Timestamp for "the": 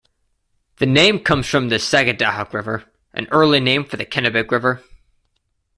0.77-0.87, 1.69-1.75, 3.97-4.05